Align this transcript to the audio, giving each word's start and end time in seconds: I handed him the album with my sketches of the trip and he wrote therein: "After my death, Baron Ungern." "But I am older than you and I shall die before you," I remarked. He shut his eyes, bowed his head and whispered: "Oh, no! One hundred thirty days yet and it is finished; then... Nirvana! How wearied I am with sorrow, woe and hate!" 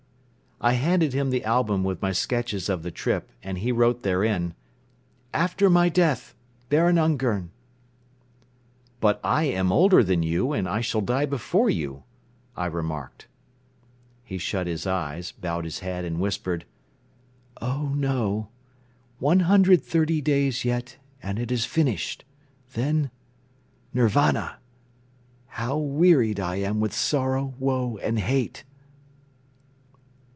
I 0.63 0.73
handed 0.73 1.13
him 1.13 1.31
the 1.31 1.43
album 1.43 1.83
with 1.83 2.03
my 2.03 2.11
sketches 2.11 2.69
of 2.69 2.83
the 2.83 2.91
trip 2.91 3.31
and 3.41 3.57
he 3.57 3.71
wrote 3.71 4.03
therein: 4.03 4.53
"After 5.33 5.71
my 5.71 5.89
death, 5.89 6.35
Baron 6.69 6.99
Ungern." 6.99 7.49
"But 8.99 9.19
I 9.23 9.45
am 9.45 9.71
older 9.71 10.03
than 10.03 10.21
you 10.21 10.53
and 10.53 10.69
I 10.69 10.81
shall 10.81 11.01
die 11.01 11.25
before 11.25 11.71
you," 11.71 12.03
I 12.55 12.67
remarked. 12.67 13.27
He 14.23 14.37
shut 14.37 14.67
his 14.67 14.85
eyes, 14.85 15.31
bowed 15.31 15.63
his 15.65 15.79
head 15.79 16.05
and 16.05 16.19
whispered: 16.19 16.65
"Oh, 17.59 17.93
no! 17.95 18.49
One 19.17 19.39
hundred 19.39 19.81
thirty 19.83 20.21
days 20.21 20.63
yet 20.63 20.97
and 21.23 21.39
it 21.39 21.51
is 21.51 21.65
finished; 21.65 22.23
then... 22.73 23.09
Nirvana! 23.95 24.59
How 25.47 25.79
wearied 25.79 26.39
I 26.39 26.57
am 26.57 26.79
with 26.79 26.93
sorrow, 26.93 27.55
woe 27.57 27.97
and 28.03 28.19
hate!" 28.19 28.63